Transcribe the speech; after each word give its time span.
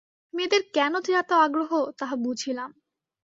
মেয়েদের 0.33 0.61
কেন 0.73 0.93
যে 1.05 1.11
এত 1.13 1.31
আগ্রহ 1.41 1.71
তাহা 1.99 2.15
বুঝিলাম। 2.15 2.69